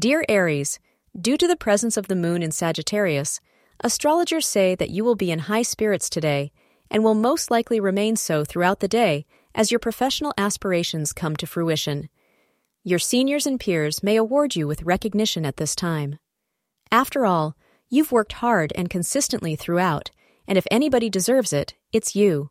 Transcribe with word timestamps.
Dear 0.00 0.24
Aries, 0.30 0.78
due 1.20 1.36
to 1.36 1.46
the 1.46 1.56
presence 1.56 1.98
of 1.98 2.08
the 2.08 2.16
moon 2.16 2.42
in 2.42 2.52
Sagittarius, 2.52 3.38
astrologers 3.80 4.46
say 4.46 4.74
that 4.74 4.88
you 4.88 5.04
will 5.04 5.14
be 5.14 5.30
in 5.30 5.40
high 5.40 5.60
spirits 5.60 6.08
today 6.08 6.52
and 6.90 7.04
will 7.04 7.14
most 7.14 7.50
likely 7.50 7.80
remain 7.80 8.16
so 8.16 8.42
throughout 8.42 8.80
the 8.80 8.88
day 8.88 9.26
as 9.54 9.70
your 9.70 9.78
professional 9.78 10.32
aspirations 10.38 11.12
come 11.12 11.36
to 11.36 11.46
fruition. 11.46 12.08
Your 12.82 12.98
seniors 12.98 13.44
and 13.44 13.60
peers 13.60 14.02
may 14.02 14.16
award 14.16 14.56
you 14.56 14.66
with 14.66 14.84
recognition 14.84 15.44
at 15.44 15.58
this 15.58 15.74
time. 15.74 16.18
After 16.90 17.26
all, 17.26 17.54
you've 17.90 18.10
worked 18.10 18.32
hard 18.32 18.72
and 18.74 18.88
consistently 18.88 19.54
throughout, 19.54 20.10
and 20.48 20.56
if 20.56 20.66
anybody 20.70 21.10
deserves 21.10 21.52
it, 21.52 21.74
it's 21.92 22.16
you. 22.16 22.50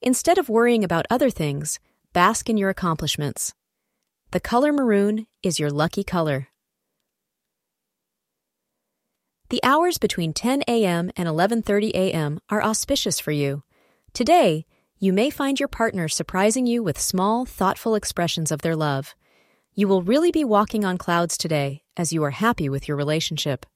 Instead 0.00 0.36
of 0.36 0.48
worrying 0.48 0.82
about 0.82 1.06
other 1.08 1.30
things, 1.30 1.78
bask 2.12 2.50
in 2.50 2.56
your 2.56 2.70
accomplishments. 2.70 3.54
The 4.32 4.40
color 4.40 4.72
maroon 4.72 5.28
is 5.44 5.60
your 5.60 5.70
lucky 5.70 6.02
color. 6.02 6.48
The 9.52 9.62
hours 9.62 9.98
between 9.98 10.32
10 10.32 10.62
a.m. 10.66 11.10
and 11.14 11.28
11:30 11.28 11.90
a.m. 11.90 12.40
are 12.48 12.64
auspicious 12.64 13.20
for 13.20 13.32
you. 13.32 13.62
Today, 14.14 14.64
you 14.98 15.12
may 15.12 15.28
find 15.28 15.60
your 15.60 15.68
partner 15.68 16.08
surprising 16.08 16.66
you 16.66 16.82
with 16.82 16.98
small, 16.98 17.44
thoughtful 17.44 17.94
expressions 17.94 18.50
of 18.50 18.62
their 18.62 18.74
love. 18.74 19.14
You 19.74 19.88
will 19.88 20.00
really 20.00 20.30
be 20.30 20.42
walking 20.42 20.86
on 20.86 20.96
clouds 20.96 21.36
today 21.36 21.82
as 21.98 22.14
you 22.14 22.24
are 22.24 22.30
happy 22.30 22.70
with 22.70 22.88
your 22.88 22.96
relationship. 22.96 23.66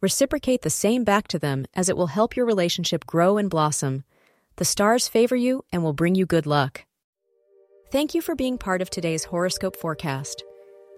Reciprocate 0.00 0.62
the 0.62 0.70
same 0.70 1.02
back 1.02 1.26
to 1.26 1.40
them 1.40 1.66
as 1.74 1.88
it 1.88 1.96
will 1.96 2.14
help 2.14 2.36
your 2.36 2.46
relationship 2.46 3.04
grow 3.04 3.36
and 3.36 3.50
blossom. 3.50 4.04
The 4.58 4.64
stars 4.64 5.08
favor 5.08 5.34
you 5.34 5.64
and 5.72 5.82
will 5.82 5.92
bring 5.92 6.14
you 6.14 6.24
good 6.24 6.46
luck. 6.46 6.84
Thank 7.90 8.14
you 8.14 8.22
for 8.22 8.36
being 8.36 8.58
part 8.58 8.80
of 8.80 8.90
today's 8.90 9.24
horoscope 9.24 9.74
forecast. 9.74 10.44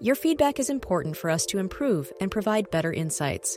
Your 0.00 0.16
feedback 0.16 0.58
is 0.58 0.68
important 0.68 1.16
for 1.16 1.30
us 1.30 1.46
to 1.46 1.60
improve 1.60 2.12
and 2.20 2.28
provide 2.28 2.72
better 2.72 2.92
insights. 2.92 3.56